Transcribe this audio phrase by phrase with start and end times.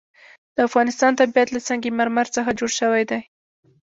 [0.55, 3.21] د افغانستان طبیعت له سنگ مرمر څخه جوړ شوی دی.